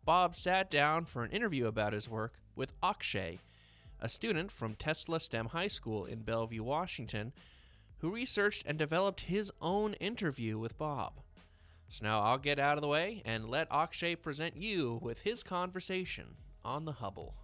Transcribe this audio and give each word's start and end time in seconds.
Bob 0.09 0.35
sat 0.35 0.71
down 0.71 1.05
for 1.05 1.23
an 1.23 1.31
interview 1.31 1.67
about 1.67 1.93
his 1.93 2.09
work 2.09 2.33
with 2.57 2.73
Akshay, 2.83 3.41
a 4.01 4.09
student 4.09 4.51
from 4.51 4.75
Tesla 4.75 5.21
STEM 5.21 5.49
High 5.49 5.69
School 5.69 6.07
in 6.07 6.23
Bellevue, 6.23 6.63
Washington, 6.63 7.35
who 7.99 8.11
researched 8.11 8.65
and 8.65 8.79
developed 8.79 9.21
his 9.21 9.53
own 9.61 9.93
interview 10.01 10.59
with 10.59 10.79
Bob. 10.79 11.21
So 11.91 12.07
now 12.07 12.23
I'll 12.23 12.39
get 12.39 12.59
out 12.59 12.79
of 12.79 12.81
the 12.81 12.89
way 12.89 13.21
and 13.27 13.51
let 13.51 13.71
Akshay 13.71 14.17
present 14.17 14.57
you 14.57 14.99
with 15.03 15.25
his 15.25 15.43
conversation 15.43 16.37
on 16.65 16.87
the 16.87 16.93
Hubble. 16.93 17.35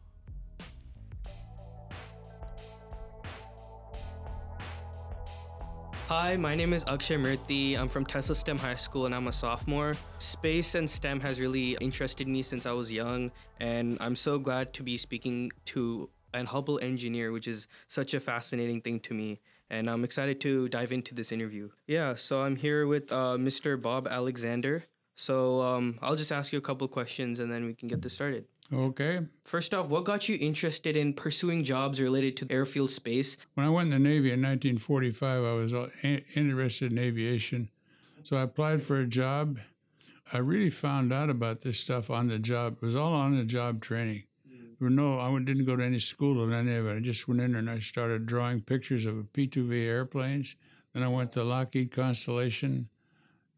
Hi, 6.09 6.37
my 6.37 6.55
name 6.55 6.75
is 6.75 6.85
Akshay 6.87 7.17
Murthy. 7.17 7.79
I'm 7.79 7.89
from 7.89 8.05
Tesla 8.05 8.35
STEM 8.35 8.59
High 8.59 8.75
School 8.75 9.07
and 9.07 9.15
I'm 9.15 9.27
a 9.29 9.33
sophomore. 9.33 9.97
Space 10.19 10.75
and 10.75 10.89
STEM 10.89 11.19
has 11.21 11.41
really 11.41 11.79
interested 11.81 12.29
me 12.29 12.43
since 12.43 12.67
I 12.67 12.73
was 12.73 12.93
young, 12.93 13.33
and 13.59 13.97
I'm 14.01 14.15
so 14.15 14.39
glad 14.39 14.75
to 14.75 14.83
be 14.83 14.99
speaking 14.99 15.51
to 15.67 16.11
an 16.35 16.45
Hubble 16.45 16.79
engineer, 16.83 17.33
which 17.33 17.49
is 17.49 17.69
such 17.89 18.13
a 18.13 18.21
fascinating 18.21 18.83
thing 18.83 19.01
to 19.01 19.15
me. 19.15 19.41
And 19.71 19.89
I'm 19.89 20.05
excited 20.05 20.43
to 20.43 20.69
dive 20.69 20.93
into 20.93 21.15
this 21.15 21.33
interview. 21.33 21.71
Yeah, 21.87 22.17
so 22.17 22.43
I'm 22.43 22.57
here 22.57 22.87
with 22.87 23.11
uh, 23.11 23.39
Mr. 23.39 23.81
Bob 23.81 24.07
Alexander. 24.07 24.85
So 25.17 25.63
um, 25.63 25.99
I'll 26.03 26.17
just 26.17 26.33
ask 26.33 26.53
you 26.53 26.59
a 26.59 26.63
couple 26.63 26.87
questions 26.87 27.41
and 27.41 27.51
then 27.51 27.65
we 27.65 27.75
can 27.75 27.89
get 27.89 28.03
this 28.03 28.13
started. 28.13 28.45
Okay. 28.73 29.21
First 29.45 29.75
off, 29.75 29.87
what 29.87 30.05
got 30.05 30.29
you 30.29 30.39
interested 30.41 30.97
in 30.97 31.13
pursuing 31.13 31.65
jobs 31.65 32.01
related 32.01 32.37
to 32.39 32.47
aerospace? 32.47 33.37
When 33.55 33.67
I 33.67 33.71
went 33.71 33.93
in 33.93 34.03
the 34.03 34.09
Navy 34.09 34.33
in 34.33 34.41
1945, 34.41 35.45
I 35.45 35.53
was 35.53 35.75
uh, 35.75 35.89
interested 36.35 36.93
in 36.93 36.99
aviation. 36.99 37.71
So 38.25 38.37
I 38.39 38.43
applied 38.43 38.83
for 38.83 38.99
a 38.99 39.07
job. 39.07 39.59
I 40.33 40.39
really 40.39 40.71
found 40.71 41.13
out 41.13 41.29
about 41.29 41.61
this 41.61 41.79
stuff 41.79 42.11
on 42.11 42.29
the 42.29 42.39
job. 42.39 42.79
It 42.81 42.87
was 42.87 42.97
all 42.97 43.13
on 43.13 43.37
the 43.37 43.45
job 43.45 43.83
training. 43.83 44.25
Mm. 44.49 44.79
There 44.79 44.87
were 44.87 44.91
no, 44.91 45.21
I 45.21 45.39
didn't 45.41 45.67
go 45.67 45.77
to 45.77 45.85
any 45.85 46.01
school 46.01 46.41
or 46.41 46.53
any 46.55 46.75
of 46.75 46.87
it. 46.87 46.97
I 46.97 47.01
just 47.01 47.29
went 47.29 47.43
in 47.43 47.53
there 47.53 47.59
and 47.59 47.71
I 47.71 47.81
started 47.81 48.25
drawing 48.25 48.63
pictures 48.63 49.05
of 49.05 49.31
P-2V 49.35 49.87
airplanes. 49.87 50.57
Then 50.95 51.03
I 51.03 51.09
went 51.09 51.33
to 51.33 51.45
Lockheed 51.45 51.91
Constellation, 51.91 52.89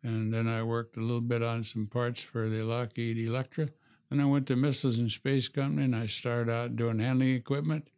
and 0.03 0.33
then 0.33 0.49
I 0.49 0.63
worked 0.63 0.97
a 0.97 1.01
little 1.01 1.21
bit 1.21 1.43
on 1.43 1.65
some 1.65 1.87
parts 1.87 2.23
for 2.23 2.49
the 2.49 2.65
Lockheed 2.65 3.19
Electra. 3.19 3.69
Then 4.11 4.21
I 4.21 4.25
went 4.25 4.47
to 4.49 4.57
Missiles 4.57 4.99
and 4.99 5.11
Space 5.11 5.49
Company 5.49 5.85
and 5.85 5.97
I 5.97 6.07
started 6.07 6.53
out 6.53 6.77
doing 6.77 6.99
handling 6.99 7.35
equipment 7.35 7.89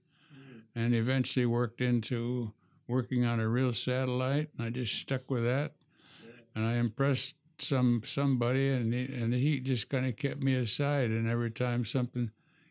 and 0.74 0.94
eventually 0.94 1.46
worked 1.46 1.80
into 1.80 2.52
working 2.86 3.24
on 3.24 3.40
a 3.40 3.48
real 3.48 3.72
satellite. 3.72 4.48
And 4.56 4.66
I 4.66 4.70
just 4.70 4.94
stuck 4.94 5.30
with 5.30 5.44
that. 5.44 5.72
And 6.54 6.66
I 6.66 6.74
impressed 6.74 7.34
some 7.58 8.02
somebody 8.04 8.68
and 8.68 8.94
he, 8.94 9.04
and 9.04 9.34
he 9.34 9.60
just 9.60 9.88
kind 9.88 10.06
of 10.06 10.16
kept 10.16 10.42
me 10.42 10.54
aside. 10.54 11.10
And 11.10 11.28
every 11.28 11.50
time 11.50 11.84
something 11.84 12.30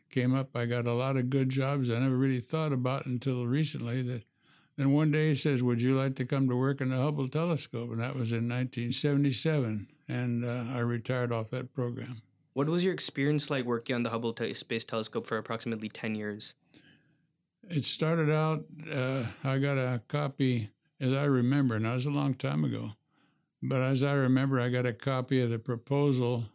came 0.10 0.34
up, 0.34 0.56
I 0.56 0.66
got 0.66 0.88
a 0.88 0.94
lot 0.94 1.18
of 1.18 1.30
good 1.30 1.50
jobs 1.50 1.90
I 1.90 2.00
never 2.00 2.18
really 2.18 2.40
thought 2.40 2.74
about 2.74 3.06
until 3.06 3.46
recently 3.46 4.02
that 4.04 4.24
then 4.78 4.92
one 4.92 5.12
day 5.12 5.30
he 5.30 5.36
says, 5.36 5.64
Would 5.64 5.82
you 5.82 5.98
like 5.98 6.16
to 6.16 6.26
come 6.26 6.48
to 6.48 6.56
work 6.56 6.82
in 6.82 6.90
the 6.90 6.98
Hubble 6.98 7.28
telescope? 7.28 7.90
And 7.90 8.00
that 8.00 8.16
was 8.16 8.32
in 8.32 8.48
1977. 8.48 9.88
And 10.08 10.46
uh, 10.46 10.66
I 10.72 10.80
retired 10.80 11.32
off 11.32 11.50
that 11.50 11.74
program. 11.74 12.22
What 12.58 12.70
was 12.70 12.84
your 12.84 12.92
experience 12.96 13.52
like 13.52 13.66
working 13.66 13.96
on 13.96 14.02
the 14.02 14.10
Hubble 14.10 14.34
te- 14.34 14.52
Space 14.56 14.84
Telescope 14.84 15.28
for 15.28 15.38
approximately 15.38 15.90
10 15.90 16.16
years? 16.16 16.56
It 17.70 17.86
started 17.86 18.32
out, 18.32 18.66
uh, 18.92 19.26
I 19.44 19.60
got 19.60 19.78
a 19.78 20.02
copy, 20.08 20.72
as 21.00 21.14
I 21.14 21.26
remember, 21.26 21.76
and 21.76 21.86
that 21.86 21.94
was 21.94 22.08
a 22.08 22.10
long 22.10 22.34
time 22.34 22.64
ago, 22.64 22.94
but 23.62 23.84
as 23.84 24.04
I 24.04 24.14
remember, 24.14 24.60
I 24.60 24.70
got 24.70 24.88
a 24.88 24.94
copy 24.94 25.40
of 25.40 25.52
the 25.52 25.60
proposal 25.60 26.46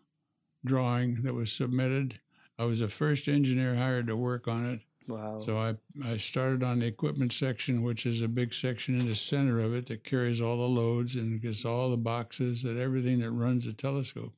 drawing 0.65 1.23
that 1.23 1.35
was 1.35 1.53
submitted. 1.53 2.19
I 2.59 2.65
was 2.65 2.81
the 2.81 2.89
first 2.89 3.29
engineer 3.29 3.77
hired 3.77 4.09
to 4.09 4.17
work 4.17 4.49
on 4.49 4.67
it. 4.67 4.81
Wow. 5.07 5.45
So 5.47 5.57
I, 5.57 5.77
I 6.05 6.17
started 6.17 6.65
on 6.65 6.81
the 6.81 6.87
equipment 6.87 7.33
section, 7.33 7.85
which 7.85 8.07
is 8.07 8.23
a 8.23 8.29
big 8.29 8.55
section 8.55 8.99
in 8.99 9.07
the 9.07 9.15
center 9.15 9.61
of 9.61 9.73
it 9.73 9.87
that 9.87 10.03
carries 10.03 10.41
all 10.41 10.57
the 10.57 10.63
loads 10.65 11.15
and 11.15 11.41
gets 11.41 11.65
all 11.65 11.91
the 11.91 11.97
boxes 11.97 12.65
and 12.65 12.81
everything 12.81 13.21
that 13.21 13.31
runs 13.31 13.67
the 13.67 13.73
telescope. 13.73 14.35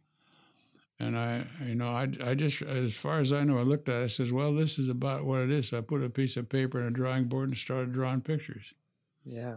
And 1.00 1.18
I, 1.18 1.44
you 1.66 1.74
know, 1.74 1.88
I, 1.88 2.08
I 2.22 2.34
just, 2.34 2.62
as 2.62 2.94
far 2.94 3.20
as 3.20 3.32
I 3.32 3.42
know, 3.42 3.58
I 3.58 3.62
looked 3.62 3.88
at 3.88 4.00
it, 4.00 4.04
I 4.04 4.08
says, 4.08 4.32
well, 4.32 4.54
this 4.54 4.78
is 4.78 4.88
about 4.88 5.24
what 5.24 5.40
it 5.40 5.50
is. 5.50 5.68
So 5.68 5.78
I 5.78 5.80
put 5.80 6.04
a 6.04 6.10
piece 6.10 6.36
of 6.36 6.48
paper 6.48 6.78
and 6.78 6.88
a 6.88 6.92
drawing 6.92 7.24
board 7.24 7.48
and 7.48 7.58
started 7.58 7.92
drawing 7.92 8.20
pictures. 8.20 8.74
Yeah. 9.24 9.56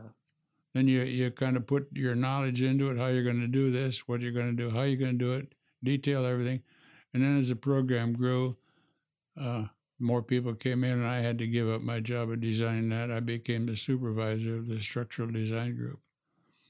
Then 0.74 0.88
you, 0.88 1.02
you 1.02 1.30
kind 1.32 1.56
of 1.56 1.68
put 1.68 1.88
your 1.94 2.16
knowledge 2.16 2.62
into 2.62 2.90
it, 2.90 2.98
how 2.98 3.08
you're 3.08 3.24
going 3.24 3.42
to 3.42 3.48
do 3.48 3.72
this, 3.72 4.08
what 4.08 4.22
you're 4.22 4.32
going 4.32 4.56
to 4.56 4.64
do, 4.64 4.72
how 4.72 4.82
you're 4.82 4.98
going 4.98 5.18
to 5.18 5.26
do 5.26 5.34
it, 5.34 5.54
detail 5.84 6.26
everything. 6.26 6.64
And 7.14 7.24
then 7.24 7.38
as 7.38 7.50
the 7.50 7.56
program 7.56 8.14
grew, 8.14 8.58
uh, 9.40 9.66
more 10.00 10.22
people 10.22 10.54
came 10.54 10.84
in, 10.84 10.92
and 10.92 11.08
I 11.08 11.22
had 11.22 11.38
to 11.40 11.48
give 11.48 11.70
up 11.70 11.82
my 11.82 12.00
job 12.00 12.30
of 12.30 12.42
designing 12.42 12.90
that. 12.90 13.10
I 13.10 13.20
became 13.20 13.66
the 13.66 13.76
supervisor 13.76 14.56
of 14.56 14.68
the 14.68 14.80
structural 14.80 15.32
design 15.32 15.76
group. 15.76 16.00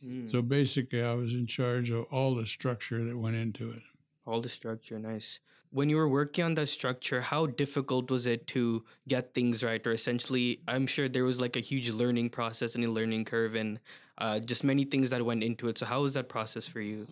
Mm. 0.05 0.31
So 0.31 0.41
basically, 0.41 1.03
I 1.03 1.13
was 1.13 1.33
in 1.33 1.47
charge 1.47 1.89
of 1.89 2.05
all 2.11 2.35
the 2.35 2.45
structure 2.45 3.03
that 3.03 3.17
went 3.17 3.35
into 3.35 3.71
it 3.71 3.81
all 4.27 4.41
the 4.41 4.49
structure 4.49 4.99
nice. 4.99 5.39
When 5.71 5.89
you 5.89 5.97
were 5.97 6.07
working 6.07 6.43
on 6.43 6.53
that 6.55 6.67
structure 6.67 7.21
how 7.21 7.47
difficult 7.47 8.11
was 8.11 8.27
it 8.27 8.45
to 8.47 8.83
get 9.07 9.33
things 9.33 9.63
right? 9.63 9.85
Or 9.85 9.93
essentially 9.93 10.59
i'm 10.67 10.85
sure 10.85 11.07
there 11.09 11.23
was 11.23 11.39
like 11.39 11.55
a 11.55 11.59
huge 11.61 11.89
learning 11.89 12.29
process 12.29 12.75
and 12.75 12.83
a 12.83 12.91
learning 12.91 13.25
curve 13.25 13.55
and 13.55 13.79
uh, 14.17 14.39
just 14.39 14.63
many 14.63 14.83
things 14.83 15.09
that 15.11 15.23
went 15.23 15.43
into 15.43 15.67
it. 15.67 15.77
So 15.77 15.85
how 15.85 16.01
was 16.01 16.13
that 16.15 16.27
process 16.27 16.67
for 16.67 16.81
you? 16.81 17.07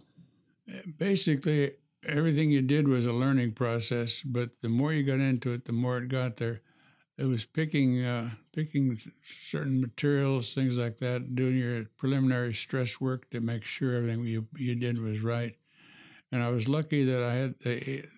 Eh, 0.70 0.81
basically 0.98 1.72
everything 2.03 2.52
you 2.52 2.62
did 2.62 2.88
was 2.88 3.06
a 3.06 3.14
learning 3.14 3.52
process 3.52 4.22
but 4.22 4.50
the 4.62 4.70
more 4.70 4.94
you 4.94 5.02
got 5.02 5.20
into 5.20 5.52
it 5.53 5.66
the 5.66 5.74
more 5.74 5.97
it 5.97 6.09
got 6.09 6.38
there. 6.38 6.62
It 7.18 7.26
was 7.26 7.46
picking 7.46 8.03
uh, 8.03 8.32
picking 8.53 9.00
certain 9.50 9.80
materials 9.80 10.53
things 10.53 10.78
like 10.78 10.97
that 11.00 11.36
doing 11.36 11.56
your 11.56 11.86
preliminary 11.97 12.53
stress 12.53 13.00
work 13.00 13.30
to 13.30 13.40
make 13.40 13.64
sure 13.64 13.96
everything 13.96 14.26
you, 14.26 14.47
you 14.58 14.76
did 14.76 15.00
was 15.00 15.22
right 15.22 15.56
and 16.31 16.44
I 16.44 16.50
was 16.50 16.68
lucky 16.68 17.03
that 17.03 17.24
I 17.24 17.34
had 17.36 17.56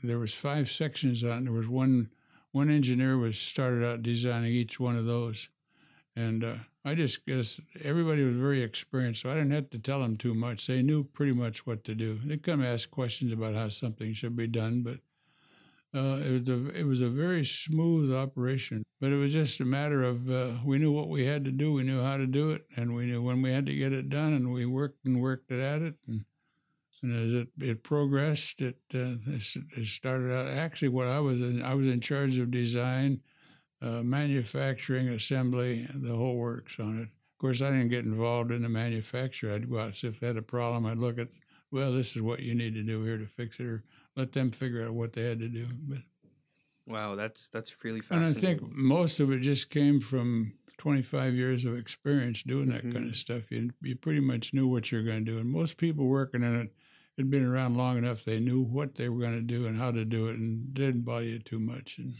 there 0.03 0.19
was 0.19 0.33
five 0.33 0.69
sections 0.69 1.23
on. 1.23 1.45
There 1.45 1.53
was 1.53 1.67
one 1.67 2.09
one 2.51 2.69
engineer 2.69 3.17
was 3.17 3.37
started 3.37 3.85
out 3.85 4.03
designing 4.03 4.53
each 4.53 4.79
one 4.79 4.95
of 4.95 5.05
those, 5.05 5.49
and 6.15 6.43
uh, 6.43 6.55
I 6.83 6.95
just 6.95 7.25
guess 7.25 7.59
everybody 7.83 8.23
was 8.23 8.37
very 8.37 8.63
experienced, 8.63 9.21
so 9.21 9.29
I 9.29 9.33
didn't 9.35 9.51
have 9.51 9.69
to 9.71 9.79
tell 9.79 9.99
them 9.99 10.15
too 10.15 10.33
much. 10.33 10.65
They 10.65 10.81
knew 10.81 11.03
pretty 11.03 11.33
much 11.33 11.67
what 11.67 11.83
to 11.83 11.95
do. 11.95 12.19
They 12.23 12.37
come 12.37 12.63
ask 12.63 12.89
questions 12.89 13.33
about 13.33 13.55
how 13.55 13.69
something 13.69 14.13
should 14.13 14.35
be 14.35 14.47
done, 14.47 14.83
but 14.83 14.99
uh, 15.93 16.17
it 16.17 16.31
was 16.31 16.49
a 16.49 16.69
it 16.79 16.83
was 16.85 17.01
a 17.01 17.09
very 17.09 17.45
smooth 17.45 18.13
operation. 18.13 18.83
But 18.99 19.11
it 19.11 19.17
was 19.17 19.33
just 19.33 19.59
a 19.59 19.65
matter 19.65 20.01
of 20.01 20.29
uh, 20.29 20.53
we 20.65 20.79
knew 20.79 20.91
what 20.91 21.09
we 21.09 21.25
had 21.25 21.45
to 21.45 21.51
do, 21.51 21.73
we 21.73 21.83
knew 21.83 22.01
how 22.01 22.17
to 22.17 22.25
do 22.25 22.51
it, 22.51 22.65
and 22.75 22.95
we 22.95 23.05
knew 23.05 23.21
when 23.21 23.41
we 23.41 23.51
had 23.51 23.65
to 23.67 23.75
get 23.75 23.93
it 23.93 24.09
done, 24.09 24.33
and 24.33 24.51
we 24.51 24.65
worked 24.65 25.05
and 25.05 25.21
worked 25.21 25.51
at 25.51 25.81
it, 25.81 25.95
and 26.07 26.25
and 27.03 27.13
as 27.13 27.33
it, 27.33 27.49
it 27.59 27.83
progressed, 27.83 28.61
it, 28.61 28.79
uh, 28.93 29.15
it 29.27 29.87
started 29.87 30.33
out 30.33 30.47
actually 30.47 30.89
what 30.89 31.07
I 31.07 31.19
was 31.19 31.41
in, 31.41 31.61
I 31.61 31.73
was 31.73 31.87
in 31.87 32.01
charge 32.01 32.37
of 32.37 32.51
design, 32.51 33.21
uh, 33.81 34.03
manufacturing, 34.03 35.07
assembly, 35.09 35.87
the 35.93 36.15
whole 36.15 36.37
works 36.37 36.79
on 36.79 36.99
it. 36.99 37.03
Of 37.03 37.39
course, 37.39 37.61
I 37.61 37.69
didn't 37.69 37.89
get 37.89 38.05
involved 38.05 38.51
in 38.51 38.63
the 38.63 38.69
manufacture. 38.69 39.53
I'd 39.53 39.69
go 39.69 39.79
out, 39.79 39.95
so 39.95 40.07
if 40.07 40.19
they 40.19 40.27
had 40.27 40.37
a 40.37 40.41
problem, 40.41 40.85
I'd 40.85 40.97
look 40.97 41.19
at, 41.19 41.29
well, 41.71 41.93
this 41.93 42.15
is 42.15 42.21
what 42.21 42.41
you 42.41 42.55
need 42.55 42.73
to 42.75 42.83
do 42.83 43.03
here 43.03 43.17
to 43.17 43.27
fix 43.27 43.59
it, 43.59 43.65
or 43.65 43.83
let 44.15 44.31
them 44.33 44.51
figure 44.51 44.83
out 44.85 44.93
what 44.93 45.13
they 45.13 45.23
had 45.23 45.39
to 45.39 45.49
do. 45.49 45.67
But 45.87 45.99
Wow, 46.87 47.15
that's 47.15 47.49
that's 47.49 47.83
really 47.83 48.01
fascinating. 48.01 48.37
And 48.37 48.45
I 48.45 48.67
think 48.67 48.75
most 48.77 49.19
of 49.19 49.31
it 49.31 49.39
just 49.41 49.69
came 49.69 49.99
from 49.99 50.53
25 50.77 51.33
years 51.35 51.65
of 51.65 51.77
experience 51.77 52.43
doing 52.43 52.69
that 52.69 52.83
kind 52.83 53.05
Mhm. 53.05 53.09
of 53.09 53.17
stuff. 53.17 53.51
You, 53.51 53.71
you 53.81 53.95
pretty 53.95 54.21
much 54.21 54.53
knew 54.53 54.67
what 54.67 54.91
you're 54.91 55.03
going 55.03 55.25
to 55.25 55.31
do. 55.31 55.37
And 55.39 55.49
most 55.49 55.77
people 55.77 56.05
working 56.07 56.43
in 56.43 56.55
it 56.55 56.73
had 57.17 57.29
been 57.29 57.45
around 57.45 57.77
long 57.77 57.97
enough, 57.97 58.23
they 58.23 58.39
knew 58.39 58.61
what 58.61 58.95
they 58.95 59.09
were 59.09 59.19
going 59.19 59.33
to 59.33 59.41
do 59.41 59.65
and 59.65 59.79
how 59.79 59.91
to 59.91 60.05
do 60.05 60.27
it 60.27 60.37
and 60.37 60.73
didn't 60.73 61.01
bother 61.01 61.25
you 61.25 61.39
too 61.39 61.59
much. 61.59 61.97
And, 61.97 62.13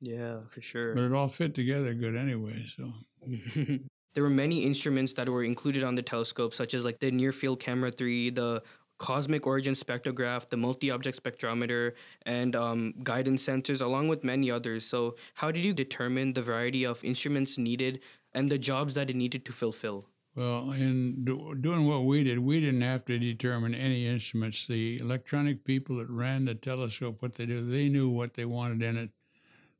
yeah, 0.00 0.38
for 0.50 0.60
sure. 0.60 0.94
but 0.94 1.04
it 1.04 1.12
all 1.12 1.28
fit 1.28 1.54
together 1.54 1.94
good 1.94 2.16
anyway. 2.16 2.64
So, 2.76 2.92
there 4.14 4.22
were 4.22 4.30
many 4.30 4.64
instruments 4.64 5.12
that 5.14 5.28
were 5.28 5.44
included 5.44 5.84
on 5.84 5.94
the 5.94 6.02
telescope, 6.02 6.54
such 6.54 6.74
as 6.74 6.84
like 6.84 7.00
the 7.00 7.10
Near 7.10 7.32
Field 7.32 7.60
Camera 7.60 7.90
3, 7.90 8.30
the 8.30 8.62
Cosmic 8.98 9.46
Origin 9.46 9.74
Spectrograph, 9.74 10.48
the 10.48 10.56
Multi 10.56 10.90
Object 10.90 11.22
Spectrometer, 11.22 11.92
and 12.26 12.54
um, 12.54 12.94
guidance 13.02 13.44
sensors, 13.46 13.80
along 13.80 14.08
with 14.08 14.24
many 14.24 14.50
others. 14.50 14.84
So, 14.86 15.16
how 15.34 15.50
did 15.50 15.64
you 15.64 15.72
determine 15.72 16.32
the 16.32 16.42
variety 16.42 16.84
of 16.84 17.02
instruments 17.04 17.58
needed 17.58 18.00
and 18.32 18.48
the 18.48 18.58
jobs 18.58 18.94
that 18.94 19.10
it 19.10 19.16
needed 19.16 19.44
to 19.46 19.52
fulfill? 19.52 20.06
Well, 20.34 20.72
in 20.72 21.24
do, 21.24 21.54
doing 21.54 21.86
what 21.86 22.04
we 22.04 22.24
did, 22.24 22.40
we 22.40 22.60
didn't 22.60 22.80
have 22.80 23.04
to 23.04 23.18
determine 23.18 23.74
any 23.74 24.06
instruments. 24.06 24.66
The 24.66 24.98
electronic 24.98 25.64
people 25.64 25.96
that 25.98 26.10
ran 26.10 26.44
the 26.44 26.54
telescope, 26.54 27.22
what 27.22 27.34
they 27.34 27.46
do, 27.46 27.64
they 27.64 27.88
knew 27.88 28.08
what 28.08 28.34
they 28.34 28.44
wanted 28.44 28.82
in 28.82 28.96
it. 28.96 29.10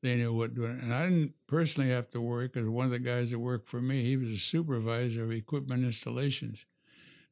They 0.02 0.16
knew 0.16 0.34
what, 0.34 0.54
to 0.54 0.60
do, 0.60 0.66
and 0.66 0.92
I 0.92 1.04
didn't 1.04 1.32
personally 1.46 1.88
have 1.88 2.10
to 2.10 2.20
worry 2.20 2.48
because 2.48 2.68
one 2.68 2.84
of 2.84 2.90
the 2.90 2.98
guys 2.98 3.30
that 3.30 3.38
worked 3.38 3.70
for 3.70 3.80
me, 3.80 4.04
he 4.04 4.18
was 4.18 4.28
a 4.28 4.36
supervisor 4.36 5.24
of 5.24 5.32
equipment 5.32 5.82
installations, 5.82 6.66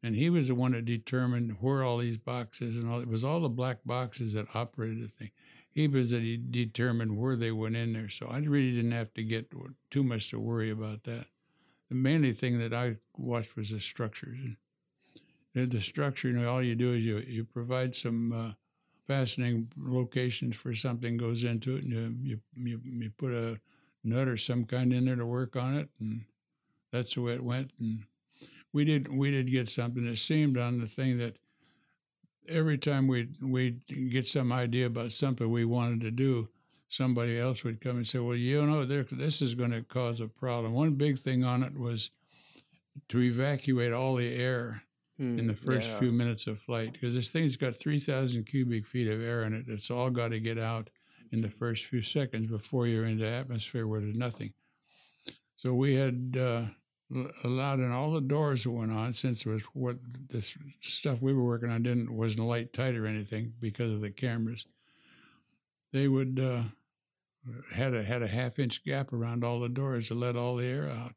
and 0.03 0.15
he 0.15 0.31
was 0.31 0.49
the 0.49 0.55
one 0.55 0.73
that 0.73 0.87
determined 0.87 1.59
where 1.61 1.83
all 1.83 1.99
these 1.99 2.17
boxes 2.17 2.75
and 2.75 2.91
all. 2.91 2.99
It 2.99 3.09
was 3.09 3.25
all 3.25 3.41
the 3.41 3.51
black 3.51 3.81
boxes 3.85 4.33
that 4.33 4.57
operated 4.57 5.03
the 5.03 5.09
thing. 5.09 5.33
He 5.71 5.87
was 5.87 6.13
that 6.13 6.23
he 6.23 6.39
determined 6.39 7.19
where 7.19 7.37
they 7.37 7.53
went 7.53 7.77
in 7.77 7.93
there, 7.93 8.09
so 8.09 8.27
I 8.27 8.39
really 8.39 8.75
didn't 8.75 8.93
have 8.93 9.13
to 9.15 9.23
get 9.23 9.53
too 9.91 10.03
much 10.03 10.31
to 10.31 10.41
worry 10.41 10.71
about 10.71 11.05
that. 11.05 11.27
The 11.93 11.99
mainly 11.99 12.33
thing 12.33 12.59
that 12.59 12.73
I 12.73 12.97
watched 13.19 13.55
was 13.55 13.69
the 13.69 13.79
structures. 13.79 14.39
The 15.55 15.83
structure, 15.83 16.29
you 16.29 16.35
know, 16.35 16.49
all 16.51 16.63
you 16.63 16.75
do 16.75 16.95
is 16.95 17.05
you 17.05 17.19
you 17.19 17.45
provide 17.45 17.95
some. 17.95 18.33
Uh, 18.33 18.53
fastening 19.05 19.69
locations 19.77 20.55
for 20.55 20.77
something 20.77 21.17
goes 21.17 21.43
into 21.43 21.75
it, 21.75 21.83
and 21.83 21.93
you, 22.25 22.41
you 22.57 22.81
you 22.81 22.81
you 22.85 23.11
put 23.11 23.33
a 23.33 23.61
nut 24.05 24.29
or 24.29 24.37
some 24.37 24.65
kind 24.65 24.93
in 24.93 25.07
there 25.07 25.17
to 25.17 25.27
work 25.27 25.57
on 25.57 25.75
it, 25.77 25.89
and 25.99 26.25
that's 26.93 27.15
the 27.15 27.21
way 27.23 27.35
it 27.35 27.45
went. 27.45 27.73
And 27.81 28.05
we 28.73 28.85
did 28.85 29.09
we 29.13 29.31
did 29.31 29.51
get 29.51 29.69
something 29.69 30.07
It 30.07 30.19
seemed 30.19 30.57
on 30.57 30.79
the 30.81 30.87
thing 30.87 31.19
that 31.19 31.37
every 32.49 32.79
time 32.79 33.09
we 33.09 33.29
we 33.43 33.71
get 34.11 34.29
some 34.29 34.53
idea 34.53 34.87
about 34.87 35.13
something 35.13 35.51
we 35.51 35.65
wanted 35.65 36.01
to 36.03 36.11
do, 36.13 36.49
somebody 36.93 37.39
else 37.39 37.65
would 37.65 37.81
come 37.81 37.97
and 37.97 38.07
say, 38.07 38.19
"Well, 38.19 38.37
you 38.37 38.63
know, 38.67 38.85
this 38.85 39.41
is 39.41 39.55
going 39.55 39.71
to 39.71 39.83
cause 39.83 40.21
a 40.21 40.29
problem." 40.29 40.75
One 40.75 40.95
big 40.95 41.19
thing 41.19 41.43
on 41.43 41.63
it 41.63 41.75
was 41.77 42.11
to 43.09 43.21
evacuate 43.23 43.93
all 43.93 44.17
the 44.17 44.35
air 44.35 44.83
in 45.19 45.47
the 45.47 45.55
first 45.55 45.89
Yeah. 45.89 45.99
few 46.01 46.13
minutes 46.13 46.47
of 46.47 46.59
flight 46.61 46.93
because 46.93 47.15
this 47.15 47.31
thing's 47.31 47.57
got 47.57 47.77
3,000 47.77 48.45
cubic 48.45 48.85
feet 48.87 49.09
of 49.09 49.21
air 49.23 49.45
in 49.45 49.53
it. 49.55 49.67
It's 49.69 49.91
all 49.91 50.11
got 50.11 50.29
to 50.29 50.41
get 50.41 50.59
out 50.59 50.91
in 51.31 51.41
the 51.43 51.49
first 51.51 51.85
few 51.87 52.03
seconds 52.03 52.49
before 52.49 52.87
you're 52.87 53.05
in 53.07 53.19
the 53.19 53.29
atmosphere 53.29 53.87
where 53.87 54.01
there's 54.01 54.17
nothing. 54.17 54.53
So 55.57 55.75
we 55.75 55.95
had 55.95 56.37
uh, 56.37 56.65
allowed 57.45 57.79
in 57.81 57.93
all 57.93 58.11
the 58.13 58.21
doors 58.21 58.65
that 58.65 58.71
went 58.73 58.91
on 58.93 59.13
since 59.13 59.47
it 59.47 59.51
was 59.51 59.63
what 59.75 59.99
this 60.29 60.59
stuff 60.81 61.23
we 61.23 61.33
were 61.33 61.45
working 61.45 61.71
on 61.71 61.83
didn't 61.85 62.11
wasn't 62.13 62.45
light 62.45 62.73
tight 62.73 62.97
or 62.97 63.07
anything 63.07 63.55
because 63.61 63.93
of 63.93 64.01
the 64.01 64.11
cameras. 64.11 64.67
They 65.93 66.09
would 66.09 66.41
uh, 66.41 66.65
had 67.75 67.95
a 67.95 68.03
had 68.03 68.23
a 68.23 68.29
half 68.29 68.59
inch 68.59 68.85
gap 68.85 69.13
around 69.13 69.45
all 69.45 69.61
the 69.61 69.69
doors 69.69 70.09
to 70.09 70.15
let 70.15 70.37
all 70.37 70.57
the 70.57 70.67
air 70.67 70.89
out. 70.89 71.15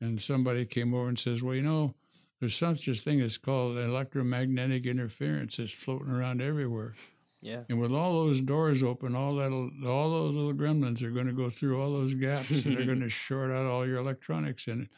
And 0.00 0.20
somebody 0.20 0.64
came 0.64 0.94
over 0.94 1.08
and 1.08 1.18
says, 1.18 1.42
"Well, 1.42 1.54
you 1.54 1.62
know." 1.62 1.94
there's 2.40 2.56
such 2.56 2.88
a 2.88 2.94
thing 2.94 3.20
as 3.20 3.38
called 3.38 3.76
electromagnetic 3.76 4.86
interference 4.86 5.58
that's 5.58 5.72
floating 5.72 6.10
around 6.10 6.40
everywhere. 6.40 6.94
Yeah. 7.42 7.62
And 7.68 7.80
with 7.80 7.92
all 7.92 8.26
those 8.26 8.40
doors 8.40 8.82
open, 8.82 9.14
all 9.14 9.36
that, 9.36 9.52
all 9.86 10.10
those 10.10 10.34
little 10.34 10.52
gremlins 10.52 11.02
are 11.02 11.10
going 11.10 11.26
to 11.26 11.32
go 11.32 11.48
through 11.48 11.80
all 11.80 11.92
those 11.92 12.14
gaps, 12.14 12.64
and 12.64 12.76
they're 12.76 12.86
going 12.86 13.00
to 13.02 13.08
short 13.08 13.50
out 13.50 13.66
all 13.66 13.86
your 13.86 13.98
electronics 13.98 14.66
in 14.66 14.82
it. 14.82 14.88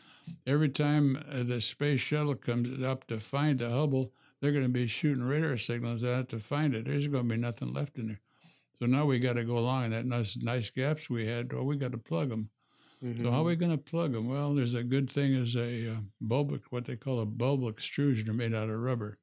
Every 0.46 0.68
time 0.68 1.22
uh, 1.30 1.42
the 1.42 1.60
space 1.60 2.00
shuttle 2.00 2.34
comes 2.34 2.84
up 2.84 3.06
to 3.08 3.20
find 3.20 3.58
the 3.58 3.70
Hubble, 3.70 4.12
they're 4.40 4.52
going 4.52 4.64
to 4.64 4.68
be 4.68 4.86
shooting 4.86 5.22
radar 5.22 5.56
signals 5.56 6.04
out 6.04 6.28
to 6.30 6.38
find 6.38 6.74
it. 6.74 6.86
There's 6.86 7.08
going 7.08 7.28
to 7.28 7.34
be 7.34 7.40
nothing 7.40 7.72
left 7.72 7.96
in 7.96 8.08
there. 8.08 8.20
So 8.78 8.86
now 8.86 9.04
we 9.04 9.18
got 9.18 9.34
to 9.34 9.44
go 9.44 9.58
along, 9.58 9.84
and 9.84 9.92
that 9.92 10.06
nice, 10.06 10.36
nice 10.36 10.70
gaps 10.70 11.08
we 11.08 11.26
had, 11.26 11.52
well, 11.52 11.64
we 11.64 11.76
got 11.76 11.92
to 11.92 11.98
plug 11.98 12.30
them. 12.30 12.50
So 13.20 13.32
how 13.32 13.40
are 13.40 13.44
we 13.44 13.56
going 13.56 13.72
to 13.72 13.78
plug 13.78 14.12
them? 14.12 14.28
Well, 14.28 14.54
there's 14.54 14.74
a 14.74 14.84
good 14.84 15.10
thing 15.10 15.34
as 15.34 15.56
a 15.56 15.90
uh, 15.90 15.96
bulb, 16.20 16.56
what 16.70 16.84
they 16.84 16.94
call 16.94 17.18
a 17.18 17.26
bulb 17.26 17.64
extrusion 17.64 18.36
made 18.36 18.54
out 18.54 18.68
of 18.68 18.78
rubber. 18.78 19.18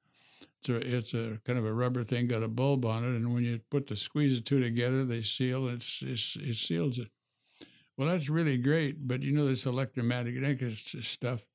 So 0.64 0.76
it's 0.76 1.14
a 1.14 1.40
kind 1.46 1.58
of 1.58 1.66
a 1.66 1.74
rubber 1.74 2.04
thing, 2.04 2.28
got 2.28 2.44
a 2.44 2.50
bulb 2.50 2.84
on 2.86 3.06
it, 3.06 3.16
and 3.16 3.34
when 3.34 3.46
you 3.46 3.62
put 3.70 3.88
the 3.88 3.96
squeeze 3.96 4.36
the 4.36 4.42
two 4.42 4.60
together, 4.60 5.06
they 5.06 5.22
seal. 5.22 5.70
It's, 5.70 6.02
it's 6.02 6.36
it 6.36 6.56
seals 6.56 6.98
it. 6.98 7.08
Well, 7.96 8.10
that's 8.10 8.30
really 8.30 8.58
great, 8.58 9.08
but 9.08 9.24
you 9.24 9.32
know 9.32 9.46
this 9.46 9.66
electromagnetic 9.66 10.78
stuff 11.02 11.46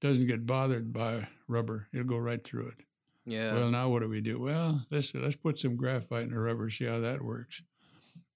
doesn't 0.00 0.26
get 0.26 0.46
bothered 0.46 0.92
by 0.92 1.28
rubber; 1.46 1.86
it'll 1.92 2.06
go 2.06 2.18
right 2.18 2.42
through 2.42 2.68
it. 2.68 2.84
Yeah. 3.26 3.54
Well, 3.54 3.70
now 3.70 3.88
what 3.88 4.02
do 4.02 4.08
we 4.08 4.20
do? 4.20 4.38
Well, 4.38 4.84
let's 4.90 5.14
let's 5.14 5.36
put 5.36 5.58
some 5.58 5.76
graphite 5.76 6.24
in 6.24 6.30
the 6.30 6.38
rubber, 6.38 6.68
see 6.70 6.84
how 6.84 7.00
that 7.00 7.22
works. 7.22 7.62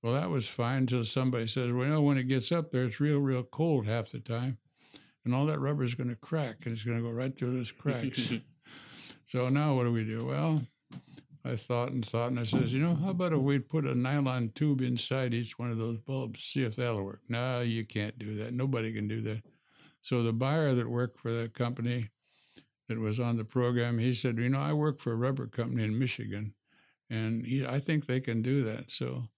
Well, 0.03 0.15
that 0.15 0.31
was 0.31 0.47
fine 0.47 0.79
until 0.79 1.05
somebody 1.05 1.49
says, 1.49 1.73
well, 1.73 1.85
you 1.85 1.93
know, 1.93 2.03
when 2.03 2.19
it 2.19 2.29
gets 2.29 2.53
up 2.53 2.71
there, 2.71 2.85
it's 2.85 3.01
real, 3.01 3.19
real 3.19 3.43
cold 3.43 3.87
half 3.87 4.13
the 4.13 4.21
time. 4.21 4.59
And 5.25 5.35
all 5.35 5.47
that 5.47 5.59
rubber 5.59 5.83
is 5.83 5.97
going 5.97 6.09
to 6.09 6.17
crack 6.17 6.59
and 6.65 6.73
it's 6.73 6.85
going 6.85 6.97
to 6.97 7.03
go 7.03 7.11
right 7.11 7.37
through 7.37 7.57
those 7.57 7.73
cracks. 7.73 8.33
so 9.27 9.49
now 9.49 9.75
what 9.75 9.85
do 9.85 9.93
we 9.93 10.05
do? 10.05 10.25
Well, 10.25 10.63
I 11.45 11.57
thought 11.57 11.91
and 11.91 12.07
thought, 12.07 12.31
and 12.31 12.39
I 12.39 12.45
says, 12.45 12.73
you 12.73 12.79
know, 12.79 12.95
how 12.95 13.11
about 13.11 13.33
if 13.33 13.41
we 13.41 13.59
put 13.59 13.87
a 13.87 13.95
nylon 13.95 14.53
tube 14.55 14.81
inside 14.81 15.35
each 15.35 15.59
one 15.59 15.71
of 15.71 15.79
those 15.79 15.99
bulbs, 15.99 16.45
see 16.45 16.63
if 16.63 16.77
that'll 16.77 17.03
work? 17.03 17.23
No, 17.29 17.61
you 17.61 17.85
can't 17.85 18.19
do 18.19 18.37
that. 18.37 18.55
Nobody 18.55 18.93
can 18.93 19.09
do 19.09 19.21
that. 19.23 19.43
So 20.01 20.23
the 20.23 20.33
buyer 20.33 20.75
that 20.75 20.89
worked 20.89 21.19
for 21.19 21.33
that 21.33 21.55
company 21.55 22.11
that 22.89 22.99
was 22.99 23.21
on 23.21 23.37
the 23.37 23.45
program, 23.45 23.99
he 23.99 24.15
said, 24.15 24.39
you 24.39 24.49
know, 24.49 24.61
I 24.61 24.73
work 24.73 24.99
for 24.99 25.13
a 25.13 25.17
rubber 25.17 25.47
company 25.47 25.85
in 25.85 25.99
Michigan, 25.99 26.55
and 27.11 27.47
he, 27.47 27.67
I 27.67 27.81
think 27.81 28.07
they 28.07 28.21
can 28.21 28.43
do 28.43 28.63
that. 28.65 28.91
So 28.91 29.29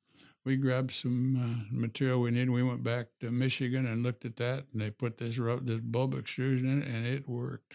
we 0.45 0.57
grabbed 0.57 0.93
some 0.93 1.37
uh, 1.37 1.77
material 1.77 2.21
we 2.21 2.31
needed. 2.31 2.51
We 2.51 2.63
went 2.63 2.83
back 2.83 3.07
to 3.21 3.31
Michigan 3.31 3.87
and 3.87 4.03
looked 4.03 4.25
at 4.25 4.37
that, 4.37 4.65
and 4.73 4.81
they 4.81 4.91
put 4.91 5.19
this 5.19 5.37
rub- 5.39 5.67
this 5.67 5.81
bulb 5.81 6.15
extrusion 6.15 6.69
in 6.69 6.83
it, 6.83 6.89
and 6.89 7.07
it 7.07 7.29
worked. 7.29 7.75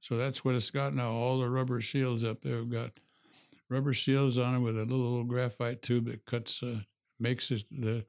So 0.00 0.16
that's 0.16 0.44
what 0.44 0.54
it's 0.54 0.70
got 0.70 0.94
now. 0.94 1.10
All 1.10 1.38
the 1.38 1.50
rubber 1.50 1.80
seals 1.82 2.24
up 2.24 2.42
there 2.42 2.56
have 2.56 2.70
got 2.70 2.92
rubber 3.68 3.94
seals 3.94 4.38
on 4.38 4.56
it 4.56 4.60
with 4.60 4.76
a 4.76 4.82
little, 4.82 5.10
little 5.10 5.24
graphite 5.24 5.82
tube 5.82 6.06
that 6.06 6.24
cuts, 6.24 6.62
uh, 6.62 6.80
makes 7.18 7.50
it 7.50 7.64
the 7.70 8.04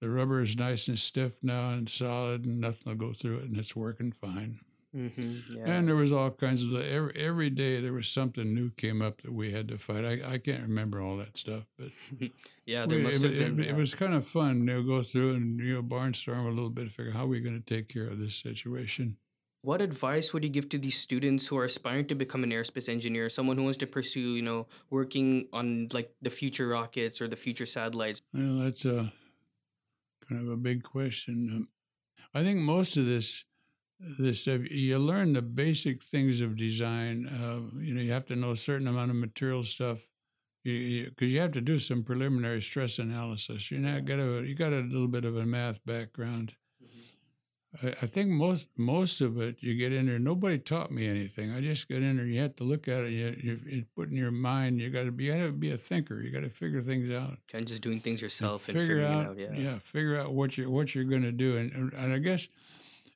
the 0.00 0.10
rubber 0.10 0.42
is 0.42 0.56
nice 0.56 0.88
and 0.88 0.98
stiff 0.98 1.36
now 1.42 1.70
and 1.70 1.88
solid, 1.88 2.44
and 2.44 2.60
nothing 2.60 2.82
will 2.86 2.94
go 2.94 3.12
through 3.12 3.38
it, 3.38 3.44
and 3.44 3.56
it's 3.56 3.76
working 3.76 4.12
fine. 4.12 4.58
Mm-hmm. 4.94 5.56
Yeah. 5.56 5.64
And 5.66 5.88
there 5.88 5.96
was 5.96 6.12
all 6.12 6.30
kinds 6.30 6.62
of 6.62 6.72
every 6.74 7.14
every 7.16 7.50
day 7.50 7.80
there 7.80 7.92
was 7.92 8.08
something 8.08 8.54
new 8.54 8.70
came 8.70 9.02
up 9.02 9.22
that 9.22 9.32
we 9.32 9.50
had 9.50 9.66
to 9.68 9.78
fight. 9.78 10.04
I, 10.04 10.34
I 10.34 10.38
can't 10.38 10.62
remember 10.62 11.02
all 11.02 11.16
that 11.16 11.36
stuff, 11.36 11.64
but 11.78 11.88
yeah, 12.66 12.86
there 12.86 12.98
we- 12.98 13.04
must 13.04 13.24
it, 13.24 13.32
have 13.34 13.40
it- 13.50 13.56
been. 13.56 13.64
it 13.66 13.74
was 13.76 13.94
kind 13.94 14.14
of 14.14 14.26
fun. 14.26 14.58
You 14.58 14.64
know, 14.64 14.82
go 14.82 15.02
through 15.02 15.34
and 15.34 15.58
you 15.60 15.74
know 15.74 15.82
barnstorm 15.82 16.46
a 16.46 16.50
little 16.50 16.70
bit, 16.70 16.90
figure 16.90 17.12
how 17.12 17.24
are 17.24 17.28
we 17.28 17.40
going 17.40 17.60
to 17.60 17.74
take 17.74 17.88
care 17.88 18.06
of 18.06 18.18
this 18.20 18.36
situation. 18.36 19.16
What 19.62 19.80
advice 19.80 20.32
would 20.34 20.44
you 20.44 20.50
give 20.50 20.68
to 20.68 20.78
these 20.78 20.98
students 20.98 21.46
who 21.46 21.56
are 21.56 21.64
aspiring 21.64 22.06
to 22.08 22.14
become 22.14 22.44
an 22.44 22.50
aerospace 22.50 22.86
engineer, 22.88 23.30
someone 23.30 23.56
who 23.56 23.62
wants 23.64 23.78
to 23.78 23.86
pursue, 23.86 24.34
you 24.36 24.42
know, 24.42 24.66
working 24.90 25.48
on 25.54 25.88
like 25.92 26.12
the 26.20 26.28
future 26.28 26.68
rockets 26.68 27.22
or 27.22 27.28
the 27.28 27.36
future 27.36 27.64
satellites? 27.64 28.20
Well, 28.34 28.58
that's 28.58 28.84
a 28.84 29.10
kind 30.28 30.40
of 30.42 30.50
a 30.52 30.56
big 30.56 30.82
question. 30.82 31.48
Um, 31.50 31.68
I 32.34 32.42
think 32.44 32.58
most 32.58 32.98
of 32.98 33.06
this 33.06 33.44
this 34.18 34.40
stuff 34.42 34.60
you 34.70 34.98
learn 34.98 35.32
the 35.32 35.42
basic 35.42 36.02
things 36.02 36.40
of 36.40 36.56
design. 36.56 37.26
Uh, 37.26 37.78
you 37.80 37.94
know, 37.94 38.00
you 38.02 38.12
have 38.12 38.26
to 38.26 38.36
know 38.36 38.50
a 38.52 38.56
certain 38.56 38.88
amount 38.88 39.10
of 39.10 39.16
material 39.16 39.64
stuff. 39.64 40.06
Because 40.64 41.30
you, 41.30 41.34
you 41.36 41.40
have 41.40 41.52
to 41.52 41.60
do 41.60 41.78
some 41.78 42.02
preliminary 42.02 42.62
stress 42.62 42.98
analysis. 42.98 43.70
You 43.70 43.80
know, 43.80 44.00
got 44.00 44.18
a 44.18 44.42
you 44.46 44.54
got 44.54 44.72
a 44.72 44.80
little 44.80 45.08
bit 45.08 45.24
of 45.26 45.36
a 45.36 45.44
math 45.44 45.84
background. 45.84 46.54
I, 47.82 47.88
I 48.02 48.06
think 48.06 48.30
most 48.30 48.68
most 48.76 49.20
of 49.20 49.38
it 49.40 49.56
you 49.60 49.74
get 49.74 49.92
in 49.92 50.06
there. 50.06 50.18
Nobody 50.18 50.58
taught 50.58 50.90
me 50.90 51.06
anything. 51.06 51.52
I 51.52 51.60
just 51.60 51.88
got 51.88 51.96
in 52.02 52.16
there. 52.16 52.24
You 52.24 52.40
have 52.40 52.56
to 52.56 52.64
look 52.64 52.88
at 52.88 53.00
it. 53.04 53.10
You, 53.10 53.36
you, 53.42 53.60
you 53.66 53.84
put 53.94 54.08
in 54.08 54.16
your 54.16 54.30
mind. 54.30 54.80
You 54.80 54.88
got 54.90 55.04
to 55.04 55.12
be. 55.12 55.24
You 55.24 55.32
got 55.34 55.44
to 55.44 55.52
be 55.52 55.70
a 55.70 55.76
thinker. 55.76 56.22
You 56.22 56.30
got 56.30 56.44
to 56.44 56.50
figure 56.50 56.82
things 56.82 57.10
out. 57.10 57.36
Kind 57.52 57.64
of 57.64 57.68
just 57.68 57.82
doing 57.82 58.00
things 58.00 58.22
yourself 58.22 58.66
and 58.68 58.78
figure 58.78 58.96
figuring 59.02 59.12
out, 59.12 59.38
it 59.38 59.50
out. 59.50 59.58
Yeah. 59.58 59.78
figure 59.80 60.16
out 60.18 60.32
what 60.32 60.56
you 60.56 60.70
what 60.70 60.94
you're 60.94 61.04
going 61.04 61.22
to 61.24 61.32
do, 61.32 61.56
and 61.58 61.72
and- 61.72 61.92
and 61.92 62.12
I 62.12 62.18
guess 62.18 62.48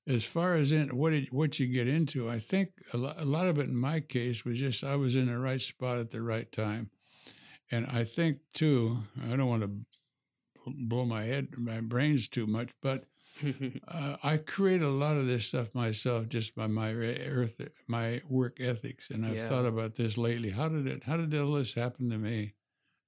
as 0.09 0.25
far 0.25 0.55
as 0.55 0.73
in 0.73 0.97
what 0.97 1.12
it, 1.12 1.33
what 1.33 1.61
you 1.61 1.67
get 1.67 1.87
into, 1.87 2.29
I 2.31 2.38
think 2.38 2.71
a 2.93 2.97
lot, 2.97 3.17
a 3.19 3.25
lot 3.25 3.47
of 3.47 3.59
it 3.59 3.69
in 3.69 3.77
my 3.77 4.00
case 4.00 4.45
was 4.45 4.59
just 4.59 4.83
I 4.83 4.97
was 4.97 5.15
in 5.15 5.27
the 5.27 5.38
right 5.38 5.61
spot 5.61 5.99
at 5.99 6.11
the 6.11 6.23
right 6.23 6.50
time, 6.50 6.91
and 7.71 7.87
I 7.87 8.05
think 8.05 8.38
too. 8.55 8.99
I 9.31 9.37
don't 9.37 9.49
want 9.49 9.62
to 9.62 9.71
blow 10.67 11.05
my 11.05 11.25
head, 11.25 11.49
my 11.57 11.81
brains 11.81 12.29
too 12.29 12.47
much. 12.47 12.71
But 12.83 13.05
uh, 13.88 14.17
I 14.23 14.38
create 14.38 14.83
a 14.83 14.88
lot 14.88 15.17
of 15.17 15.27
this 15.27 15.47
stuff 15.47 15.75
myself 15.75 16.29
just 16.29 16.55
by 16.55 16.67
my 16.67 16.93
earth, 16.93 17.61
my 17.87 18.23
work 18.29 18.59
ethics, 18.61 19.11
and 19.11 19.25
I've 19.27 19.37
Yeah. 19.37 19.49
thought 19.49 19.67
about 19.67 19.97
this 19.97 20.17
lately. 20.17 20.50
How 20.50 20.69
did 20.69 20.87
it? 20.87 21.05
How 21.05 21.17
did 21.17 21.35
all 21.35 21.53
this 21.53 21.75
happen 21.75 22.11
to 22.11 22.19
me? 22.19 22.55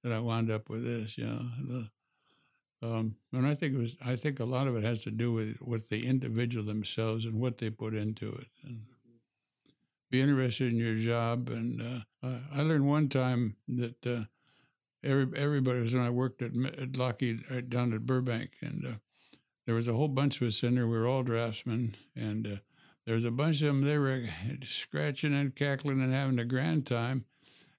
That 0.03 0.13
I 0.13 0.19
wound 0.19 0.49
up 0.49 0.67
with 0.69 0.83
this, 0.83 1.17
you 1.17 1.25
know. 1.25 1.85
Um, 2.83 3.15
and 3.31 3.45
I 3.45 3.53
think 3.53 3.75
it 3.75 3.77
was. 3.77 3.97
I 4.03 4.15
think 4.15 4.39
a 4.39 4.45
lot 4.45 4.67
of 4.67 4.75
it 4.75 4.83
has 4.83 5.03
to 5.03 5.11
do 5.11 5.31
with 5.31 5.61
with 5.61 5.89
the 5.89 6.07
individual 6.07 6.65
themselves 6.65 7.25
and 7.25 7.39
what 7.39 7.59
they 7.59 7.69
put 7.69 7.93
into 7.93 8.31
it. 8.31 8.47
And 8.63 8.81
be 10.11 10.21
interested 10.21 10.71
in 10.71 10.77
your 10.77 10.95
job. 10.95 11.49
And 11.49 11.81
uh, 11.81 12.27
I 12.53 12.61
learned 12.61 12.87
one 12.87 13.07
time 13.07 13.55
that 13.69 14.05
uh, 14.05 14.25
every 15.03 15.27
everybody 15.35 15.79
was 15.79 15.93
when 15.93 16.03
I 16.03 16.09
worked 16.09 16.41
at, 16.41 16.51
at 16.77 16.97
Lockheed 16.97 17.69
down 17.69 17.93
at 17.93 18.05
Burbank, 18.05 18.51
and 18.61 18.85
uh, 18.85 18.93
there 19.65 19.75
was 19.75 19.87
a 19.87 19.93
whole 19.93 20.09
bunch 20.09 20.41
of 20.41 20.49
us 20.49 20.61
in 20.61 20.75
there. 20.75 20.85
We 20.85 20.97
were 20.97 21.07
all 21.07 21.23
draftsmen, 21.23 21.95
and 22.15 22.45
uh, 22.45 22.55
there 23.05 23.15
was 23.15 23.25
a 23.25 23.31
bunch 23.31 23.61
of 23.61 23.67
them. 23.67 23.81
They 23.81 23.97
were 23.97 24.25
scratching 24.63 25.33
and 25.33 25.55
cackling 25.55 26.01
and 26.01 26.13
having 26.13 26.39
a 26.39 26.45
grand 26.45 26.85
time. 26.85 27.25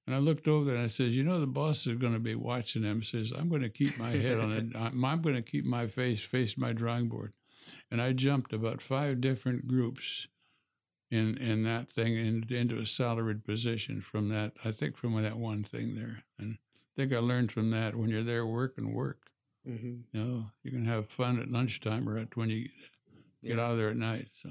And 0.06 0.16
I 0.16 0.18
looked 0.18 0.49
over 0.49 0.64
there 0.64 0.75
and 0.75 0.85
I 0.85 0.88
says, 0.88 1.16
"You 1.16 1.23
know, 1.23 1.38
the 1.40 1.47
boss 1.47 1.87
is 1.87 1.97
going 1.97 2.12
to 2.14 2.18
be 2.18 2.35
watching 2.35 2.82
them." 2.82 3.02
Says, 3.02 3.32
"I'm 3.32 3.49
going 3.49 3.62
to 3.62 3.68
keep 3.71 3.97
my 3.97 4.11
head 4.11 4.38
on 4.38 4.52
it. 4.52 4.64
I'm, 4.76 5.04
I'm 5.04 5.23
going 5.23 5.37
to 5.37 5.42
keep 5.42 5.64
my 5.64 5.87
face 5.87 6.23
face 6.23 6.59
my 6.59 6.73
drawing 6.73 7.09
board." 7.09 7.32
And 7.90 8.02
I 8.02 8.12
jumped 8.12 8.52
about 8.52 8.82
five 8.82 9.21
different 9.21 9.68
groups 9.68 10.26
in 11.11 11.37
in 11.38 11.62
that 11.64 11.92
thing 11.92 12.16
in, 12.16 12.44
into 12.50 12.76
a 12.78 12.87
salaried 12.87 13.44
position 13.44 14.00
from 14.00 14.28
that. 14.30 14.52
I 14.64 14.73
think 14.73 14.97
from 14.97 15.21
that 15.23 15.37
one 15.37 15.62
thing 15.62 15.94
there, 15.94 16.25
and 16.38 16.59
I 16.97 17.00
think 17.00 17.12
I 17.12 17.18
learned 17.18 17.52
from 17.52 17.71
that 17.71 17.94
when 17.94 18.11
you're 18.11 18.23
there, 18.25 18.44
work 18.47 18.75
and 18.78 18.92
work. 18.92 19.30
hmm 19.64 20.00
You 20.12 20.21
know, 20.21 20.47
you 20.64 20.71
can 20.73 20.85
have 20.87 21.11
fun 21.11 21.38
at 21.38 21.50
lunchtime 21.50 22.09
or 22.09 22.18
at 22.18 22.37
when 22.37 22.50
you 22.50 22.68
get 23.44 23.56
Yeah. 23.56 23.64
out 23.64 23.73
of 23.73 23.78
there 23.78 23.90
at 23.90 23.97
night. 23.97 24.28
So 24.32 24.50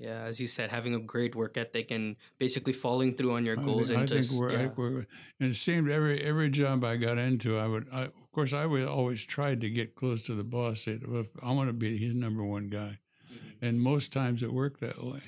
Yeah, 0.00 0.22
as 0.24 0.40
you 0.40 0.46
said, 0.46 0.70
having 0.70 0.94
a 0.94 0.98
great 0.98 1.34
work 1.34 1.56
ethic 1.56 1.90
and 1.90 2.16
basically 2.38 2.72
following 2.72 3.14
through 3.14 3.34
on 3.34 3.44
your 3.44 3.58
I 3.58 3.62
goals 3.64 3.90
I 3.90 3.94
and 3.94 4.08
think, 4.08 4.26
we're, 4.32 4.48
I 4.50 4.52
yeah. 4.52 4.58
think 4.58 4.78
we're, 4.78 5.06
and 5.40 5.50
it 5.50 5.56
seemed 5.56 5.90
every 5.90 6.20
every 6.22 6.50
job 6.50 6.84
I 6.84 6.96
got 6.96 7.18
into, 7.18 7.58
I 7.58 7.66
would, 7.66 7.86
I, 7.92 8.02
of 8.04 8.32
course, 8.32 8.52
I 8.52 8.66
would 8.66 8.86
always 8.88 9.24
tried 9.24 9.60
to 9.60 9.70
get 9.70 9.94
close 9.94 10.22
to 10.22 10.34
the 10.34 10.44
boss. 10.44 10.82
Say, 10.84 10.98
well, 11.06 11.26
I 11.42 11.52
want 11.52 11.68
to 11.68 11.72
be 11.74 11.96
his 11.96 12.14
number 12.14 12.44
one 12.44 12.68
guy, 12.68 12.98
Mm-hmm. 13.32 13.64
and 13.64 13.80
most 13.80 14.12
times 14.12 14.42
it 14.42 14.52
worked 14.52 14.80
that 14.80 15.04
way. 15.04 15.20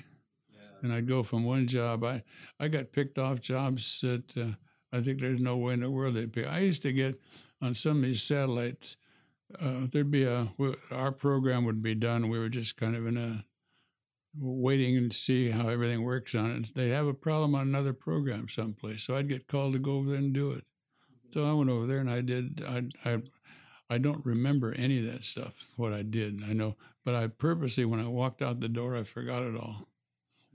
And 0.83 0.93
I'd 0.93 1.07
go 1.07 1.23
from 1.23 1.45
one 1.45 1.69
job. 1.69 2.03
I 2.03 2.25
I 2.59 2.67
got 2.67 2.91
picked 2.91 3.17
off 3.19 3.41
jobs 3.41 4.01
that 4.01 4.37
uh, 4.37 4.55
I 4.93 5.01
think 5.01 5.21
there's 5.21 5.41
no 5.41 5.57
way 5.57 5.75
in 5.75 5.81
the 5.81 5.91
world 5.91 6.15
they'd 6.15 6.33
pick. 6.33 6.49
I 6.49 6.59
used 6.59 6.83
to 6.83 6.93
get 6.93 7.21
on 7.61 7.75
some 7.77 7.99
of 7.99 8.03
these 8.03 8.23
satellites. 8.23 8.97
Uh, 9.61 9.87
there'd 9.93 10.11
be 10.11 10.25
a 10.25 10.49
our 10.91 11.13
program 11.13 11.65
would 11.65 11.83
be 11.83 11.95
done. 11.95 12.29
We 12.29 12.39
were 12.41 12.49
just 12.49 12.77
kind 12.77 12.97
of 12.97 13.07
in 13.07 13.17
a 13.17 13.45
waiting 14.39 14.97
and 14.97 15.13
see 15.13 15.51
how 15.51 15.69
everything 15.69 16.03
works 16.03 16.35
on 16.35 16.51
it. 16.51 16.75
They'd 16.75 16.91
have 16.91 17.07
a 17.07 17.15
problem 17.15 17.55
on 17.55 17.63
another 17.63 17.93
program 17.93 18.49
someplace, 18.49 19.03
so 19.03 19.17
I'd 19.17 19.29
get 19.29 19.49
called 19.49 19.75
to 19.75 19.79
go 19.79 19.97
over 19.97 20.11
there 20.11 20.19
and 20.19 20.33
do 20.33 20.53
it. 20.53 20.65
So 21.31 21.49
I 21.49 21.53
went 21.53 21.71
over 21.71 21.87
there 21.87 21.99
and 21.99 22.11
I 22.11 22.21
did. 22.21 22.63
I 22.67 22.85
I 23.05 23.23
I 23.89 23.99
don't 23.99 24.25
remember 24.25 24.75
any 24.75 24.99
of 24.99 25.13
that 25.13 25.25
stuff. 25.25 25.67
What 25.77 25.93
I 25.93 26.03
did, 26.03 26.43
I 26.49 26.53
know, 26.53 26.77
but 27.05 27.15
I 27.15 27.27
purposely 27.27 27.85
when 27.85 28.01
I 28.01 28.09
walked 28.09 28.43
out 28.43 28.61
the 28.61 28.69
door, 28.69 28.97
I 28.97 29.05
forgot 29.05 29.43
it 29.43 29.57
all 29.57 29.89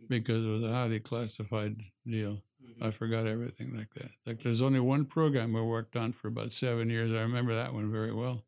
because 0.07 0.46
it 0.46 0.50
was 0.50 0.63
a 0.63 0.72
highly 0.72 1.00
classified 1.00 1.81
deal. 2.05 2.41
Mm-hmm. 2.63 2.84
I 2.84 2.91
forgot 2.91 3.27
everything 3.27 3.75
like 3.75 3.93
that. 3.96 4.12
Like 4.25 4.43
there's 4.43 4.62
only 4.62 4.79
one 4.79 5.05
program 5.05 5.55
I 5.55 5.62
worked 5.62 5.96
on 5.96 6.13
for 6.13 6.27
about 6.27 6.53
seven 6.53 6.89
years. 6.89 7.12
I 7.12 7.22
remember 7.22 7.55
that 7.55 7.74
one 7.74 7.91
very 7.91 8.13
well, 8.13 8.43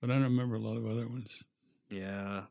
but 0.00 0.10
I 0.10 0.14
don't 0.14 0.24
remember 0.24 0.56
a 0.56 0.60
lot 0.60 0.76
of 0.76 0.86
other 0.86 1.08
ones. 1.08 1.42
Yeah, 1.90 2.42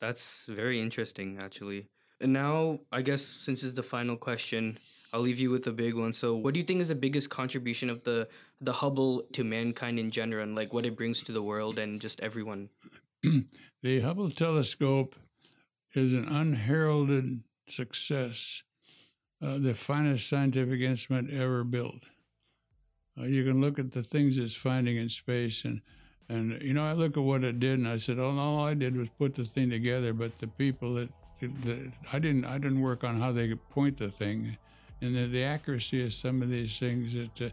that's 0.00 0.46
very 0.46 0.80
interesting, 0.80 1.38
actually. 1.40 1.86
And 2.20 2.32
now, 2.32 2.80
I 2.90 3.02
guess 3.02 3.22
since 3.22 3.62
it's 3.62 3.76
the 3.76 3.82
final 3.82 4.16
question, 4.16 4.78
I'll 5.12 5.20
leave 5.20 5.38
you 5.38 5.50
with 5.50 5.66
a 5.66 5.72
big 5.72 5.94
one. 5.94 6.12
So, 6.12 6.34
what 6.34 6.54
do 6.54 6.60
you 6.60 6.64
think 6.64 6.80
is 6.80 6.88
the 6.88 6.94
biggest 6.94 7.30
contribution 7.30 7.88
of 7.90 8.04
the 8.04 8.28
the 8.60 8.72
Hubble 8.72 9.22
to 9.32 9.44
mankind 9.44 9.98
in 9.98 10.10
general, 10.10 10.42
and 10.42 10.54
like 10.54 10.72
what 10.72 10.84
it 10.84 10.96
brings 10.96 11.22
to 11.22 11.32
the 11.32 11.42
world 11.42 11.78
and 11.78 12.00
just 12.00 12.20
everyone? 12.20 12.68
The 13.80 14.00
Hubble 14.00 14.30
telescope 14.30 15.14
is 15.94 16.12
an 16.12 16.24
unheralded 16.24 17.44
success, 17.68 18.64
uh, 19.40 19.58
the 19.58 19.72
finest 19.72 20.28
scientific 20.28 20.80
instrument 20.80 21.30
ever 21.30 21.62
built. 21.62 22.02
Uh, 23.16 23.26
you 23.26 23.44
can 23.44 23.60
look 23.60 23.78
at 23.78 23.92
the 23.92 24.02
things 24.02 24.36
it's 24.36 24.54
finding 24.54 24.96
in 24.96 25.08
space, 25.08 25.64
and 25.64 25.80
and 26.28 26.60
you 26.62 26.74
know 26.74 26.84
I 26.84 26.92
look 26.92 27.16
at 27.16 27.22
what 27.22 27.44
it 27.44 27.58
did, 27.58 27.78
and 27.78 27.88
I 27.88 27.98
said, 27.98 28.18
oh, 28.18 28.36
all 28.38 28.64
I 28.64 28.74
did 28.74 28.96
was 28.96 29.08
put 29.18 29.34
the 29.34 29.44
thing 29.44 29.70
together, 29.70 30.12
but 30.12 30.38
the 30.38 30.46
people 30.46 30.94
that, 30.94 31.08
that 31.40 31.92
I 32.12 32.18
didn't 32.18 32.44
I 32.44 32.58
didn't 32.58 32.80
work 32.80 33.04
on 33.04 33.20
how 33.20 33.32
they 33.32 33.54
point 33.54 33.96
the 33.96 34.10
thing, 34.10 34.58
and 35.00 35.16
the, 35.16 35.26
the 35.26 35.44
accuracy 35.44 36.04
of 36.04 36.14
some 36.14 36.42
of 36.42 36.50
these 36.50 36.78
things 36.78 37.14
that. 37.14 37.46
Uh, 37.46 37.50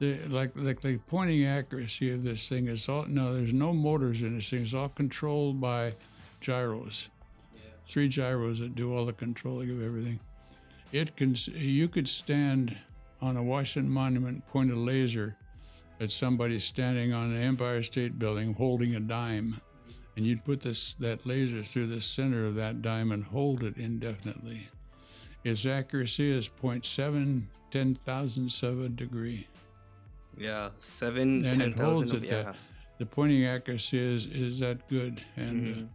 the, 0.00 0.18
like 0.28 0.52
like 0.54 0.80
the 0.80 0.98
pointing 1.08 1.44
accuracy 1.44 2.12
of 2.12 2.22
this 2.22 2.48
thing 2.48 2.68
is 2.68 2.88
all 2.88 3.04
no 3.06 3.34
there's 3.34 3.52
no 3.52 3.72
motors 3.72 4.22
in 4.22 4.36
this 4.36 4.50
thing. 4.50 4.62
It's 4.62 4.74
all 4.74 4.90
controlled 4.90 5.60
by 5.60 5.94
gyros. 6.40 7.08
Three 7.84 8.08
gyros 8.08 8.60
that 8.60 8.74
do 8.74 8.94
all 8.94 9.06
the 9.06 9.12
controlling 9.12 9.70
of 9.70 9.82
everything. 9.82 10.20
It 10.92 11.16
can 11.16 11.36
you 11.48 11.88
could 11.88 12.06
stand 12.06 12.76
on 13.20 13.36
a 13.36 13.42
washington 13.42 13.90
monument 13.90 14.46
point 14.46 14.70
a 14.70 14.76
laser 14.76 15.36
at 16.00 16.12
somebody 16.12 16.58
standing 16.58 17.12
on 17.12 17.32
the 17.34 17.40
empire 17.40 17.82
state 17.82 18.18
building 18.18 18.54
holding 18.54 18.94
a 18.94 19.00
dime 19.00 19.60
and 20.16 20.26
you'd 20.26 20.44
put 20.44 20.60
this 20.60 20.94
that 20.98 21.24
laser 21.26 21.62
through 21.62 21.86
the 21.86 22.00
center 22.00 22.44
of 22.46 22.54
that 22.54 22.82
dime 22.82 23.12
and 23.12 23.24
hold 23.24 23.62
it 23.62 23.76
indefinitely 23.76 24.68
its 25.44 25.64
accuracy 25.66 26.30
is 26.30 26.48
0.7 26.48 27.42
ten 27.70 27.94
thousandths 27.94 28.62
of 28.62 28.80
a 28.80 28.88
degree 28.88 29.46
Yeah, 30.36 30.70
seven, 30.78 31.44
And 31.44 31.60
ten 31.60 31.72
it 31.72 31.74
holds 31.74 32.12
it 32.12 32.22
Yeah. 32.24 32.30
there. 32.44 32.54
the 32.98 33.06
pointing 33.06 33.44
accuracy 33.44 33.98
is 33.98 34.26
is 34.26 34.58
that 34.60 34.88
good 34.88 35.20
and 35.36 35.66
uh, 35.66 35.78
Mhm. 35.80 35.88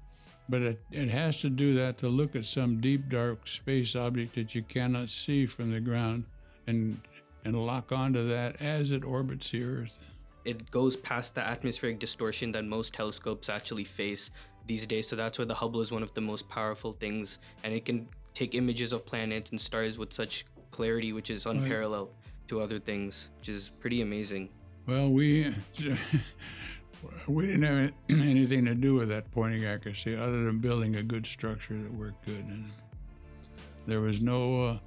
but 0.50 0.62
it, 0.62 0.82
it 0.92 1.10
has 1.10 1.38
to 1.42 1.50
do 1.50 1.74
that 1.76 1.98
to 2.00 2.10
look 2.10 2.36
at 2.36 2.46
some 2.46 2.80
deep 2.82 3.10
dark 3.10 3.48
space 3.48 3.96
object 3.96 4.36
that 4.36 4.54
you 4.54 4.62
cannot 4.62 5.10
see 5.10 5.46
from 5.46 5.72
the 5.72 5.80
ground 5.80 6.26
and 6.68 7.00
and 7.46 7.56
lock 7.66 7.92
onto 7.92 8.28
that 8.28 8.62
as 8.62 8.92
it 8.92 9.04
orbits 9.04 9.50
the 9.50 9.64
earth 9.64 10.00
it 10.46 10.70
goes 10.72 10.96
past 10.96 11.36
the 11.36 11.42
atmospheric 11.42 12.00
distortion 12.00 12.52
that 12.52 12.66
most 12.66 12.94
telescopes 12.94 13.50
actually 13.50 13.84
face 13.84 14.30
these 14.68 14.86
days. 14.88 15.08
So 15.08 15.16
that's 15.16 15.40
why 15.40 15.46
the 15.46 15.54
Hubble 15.54 15.82
is 15.82 15.92
one 15.92 16.04
of 16.04 16.14
the 16.14 16.22
most 16.22 16.48
powerful 16.50 16.94
things, 16.94 17.40
and 17.64 17.74
it 17.74 17.86
can 17.86 18.08
take 18.34 18.56
images 18.56 18.94
of 18.94 19.06
planets 19.06 19.52
and 19.52 19.60
stars 19.60 19.98
with 19.98 20.12
such 20.12 20.46
clarity, 20.72 21.14
which 21.14 21.30
is 21.30 21.46
unparalleled 21.46 22.14
to 22.48 22.62
other 22.62 22.80
things, 22.80 23.30
which 23.40 23.50
is 23.50 23.72
pretty 23.80 24.02
amazing. 24.02 24.50
well 24.88 25.10
we 25.10 25.56
we 27.28 27.46
didn't 27.48 27.64
have 27.64 27.92
anything 28.10 28.66
to 28.66 28.76
do 28.76 28.96
with 28.96 29.10
that 29.10 29.32
pointing 29.32 29.66
accuracy 29.66 30.16
other 30.16 30.44
than 30.44 30.60
building 30.60 30.98
a 30.98 31.04
good 31.04 31.26
structure 31.26 31.78
that 31.78 31.94
worked 31.94 32.26
good 32.26 32.46
and 32.46 32.66
there 33.88 34.02
was 34.02 34.22
no 34.22 34.62
uh, 34.62 34.78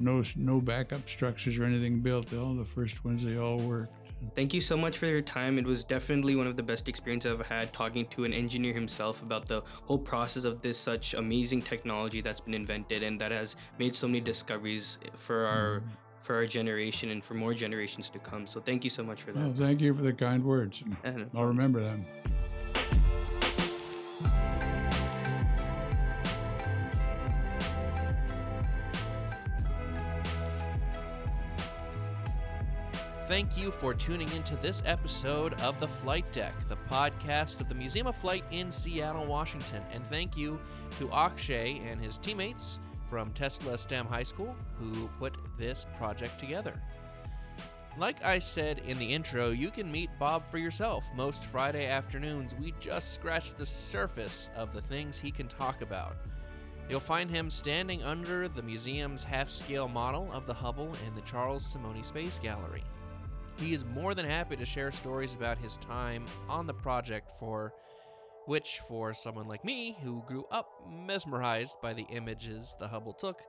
no 0.00 0.22
no 0.36 0.60
backup 0.60 1.08
structures 1.08 1.58
or 1.58 1.64
anything 1.64 2.00
built 2.00 2.32
all 2.34 2.54
the 2.54 2.64
first 2.64 3.04
ones 3.04 3.24
they 3.24 3.38
all 3.38 3.58
worked 3.58 3.94
Thank 4.34 4.52
you 4.52 4.60
so 4.60 4.76
much 4.76 4.98
for 4.98 5.06
your 5.06 5.22
time. 5.22 5.58
It 5.58 5.64
was 5.64 5.82
definitely 5.82 6.36
one 6.36 6.46
of 6.46 6.56
the 6.56 6.62
best 6.62 6.88
experiences 6.88 7.32
I've 7.32 7.46
had 7.46 7.72
talking 7.72 8.06
to 8.08 8.24
an 8.24 8.32
engineer 8.32 8.74
himself 8.74 9.22
about 9.22 9.46
the 9.46 9.62
whole 9.84 9.98
process 9.98 10.44
of 10.44 10.60
this 10.60 10.78
such 10.78 11.14
amazing 11.14 11.62
technology 11.62 12.20
that's 12.20 12.40
been 12.40 12.54
invented 12.54 13.02
and 13.02 13.20
that 13.20 13.32
has 13.32 13.56
made 13.78 13.96
so 13.96 14.06
many 14.06 14.20
discoveries 14.20 14.98
for 15.16 15.46
our 15.46 15.80
mm-hmm. 15.80 15.88
for 16.22 16.36
our 16.36 16.46
generation 16.46 17.10
and 17.10 17.24
for 17.24 17.34
more 17.34 17.54
generations 17.54 18.10
to 18.10 18.18
come. 18.18 18.46
So 18.46 18.60
thank 18.60 18.84
you 18.84 18.90
so 18.90 19.02
much 19.02 19.22
for 19.22 19.32
that. 19.32 19.40
well 19.40 19.54
thank 19.54 19.80
you 19.80 19.94
for 19.94 20.02
the 20.02 20.12
kind 20.12 20.44
words 20.44 20.82
I'll 21.34 21.46
remember 21.46 21.80
them. 21.80 22.04
Thank 33.30 33.56
you 33.56 33.70
for 33.70 33.94
tuning 33.94 34.28
into 34.32 34.56
this 34.56 34.82
episode 34.84 35.54
of 35.60 35.78
The 35.78 35.86
Flight 35.86 36.26
Deck, 36.32 36.52
the 36.68 36.76
podcast 36.90 37.60
of 37.60 37.68
the 37.68 37.76
Museum 37.76 38.08
of 38.08 38.16
Flight 38.16 38.42
in 38.50 38.72
Seattle, 38.72 39.24
Washington. 39.24 39.84
And 39.92 40.04
thank 40.06 40.36
you 40.36 40.58
to 40.98 41.08
Akshay 41.12 41.78
and 41.88 42.00
his 42.00 42.18
teammates 42.18 42.80
from 43.08 43.30
Tesla 43.30 43.78
STEM 43.78 44.06
High 44.06 44.24
School 44.24 44.56
who 44.80 45.06
put 45.20 45.36
this 45.56 45.86
project 45.96 46.40
together. 46.40 46.74
Like 47.96 48.24
I 48.24 48.40
said 48.40 48.80
in 48.84 48.98
the 48.98 49.12
intro, 49.14 49.50
you 49.50 49.70
can 49.70 49.92
meet 49.92 50.10
Bob 50.18 50.42
for 50.50 50.58
yourself. 50.58 51.08
Most 51.14 51.44
Friday 51.44 51.86
afternoons, 51.86 52.56
we 52.60 52.74
just 52.80 53.14
scratch 53.14 53.54
the 53.54 53.64
surface 53.64 54.50
of 54.56 54.72
the 54.72 54.82
things 54.82 55.20
he 55.20 55.30
can 55.30 55.46
talk 55.46 55.82
about. 55.82 56.16
You'll 56.88 56.98
find 56.98 57.30
him 57.30 57.48
standing 57.48 58.02
under 58.02 58.48
the 58.48 58.62
museum's 58.64 59.22
half 59.22 59.50
scale 59.50 59.86
model 59.86 60.28
of 60.32 60.48
the 60.48 60.54
Hubble 60.54 60.92
in 61.06 61.14
the 61.14 61.20
Charles 61.20 61.72
Simonyi 61.72 62.04
Space 62.04 62.40
Gallery. 62.40 62.82
He 63.60 63.74
is 63.74 63.84
more 63.84 64.14
than 64.14 64.24
happy 64.24 64.56
to 64.56 64.64
share 64.64 64.90
stories 64.90 65.34
about 65.34 65.58
his 65.58 65.76
time 65.76 66.24
on 66.48 66.66
the 66.66 66.72
project 66.72 67.30
for 67.38 67.74
which 68.46 68.80
for 68.88 69.12
someone 69.12 69.46
like 69.46 69.64
me 69.66 69.96
who 70.02 70.24
grew 70.26 70.46
up 70.50 70.70
mesmerized 70.90 71.76
by 71.82 71.92
the 71.92 72.06
images 72.10 72.74
the 72.80 72.88
Hubble 72.88 73.12
took 73.12 73.42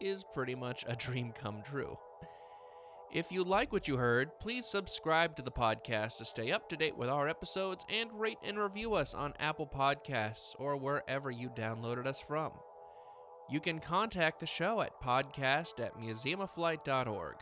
is 0.00 0.24
pretty 0.32 0.54
much 0.54 0.84
a 0.88 0.96
dream 1.06 1.32
come 1.32 1.62
true. 1.62 1.98
If 3.12 3.30
you 3.30 3.44
like 3.44 3.70
what 3.70 3.86
you 3.86 3.96
heard, 3.96 4.38
please 4.40 4.64
subscribe 4.64 5.36
to 5.36 5.42
the 5.42 5.50
podcast 5.50 6.18
to 6.18 6.24
stay 6.24 6.52
up 6.52 6.68
to 6.70 6.76
date 6.76 6.96
with 6.96 7.10
our 7.10 7.28
episodes 7.28 7.84
and 7.90 8.08
rate 8.18 8.38
and 8.42 8.58
review 8.58 8.94
us 8.94 9.14
on 9.14 9.34
Apple 9.38 9.66
Podcasts 9.66 10.54
or 10.58 10.76
wherever 10.76 11.30
you 11.30 11.50
downloaded 11.50 12.06
us 12.06 12.20
from. 12.20 12.52
You 13.50 13.60
can 13.60 13.80
contact 13.80 14.40
the 14.40 14.46
show 14.46 14.80
at 14.80 15.02
podcast 15.02 15.80
at 15.80 15.96
museumofflight.org. 15.96 17.34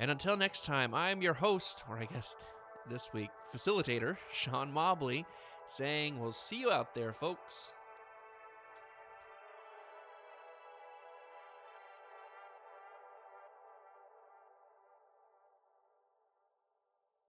And 0.00 0.10
until 0.10 0.36
next 0.36 0.64
time, 0.64 0.94
I 0.94 1.10
am 1.10 1.22
your 1.22 1.34
host, 1.34 1.84
or 1.88 1.98
I 1.98 2.04
guess 2.04 2.36
this 2.88 3.12
week, 3.12 3.30
facilitator, 3.52 4.16
Sean 4.32 4.72
Mobley, 4.72 5.26
saying 5.66 6.18
we'll 6.18 6.32
see 6.32 6.60
you 6.60 6.70
out 6.70 6.94
there, 6.94 7.12
folks. 7.12 7.72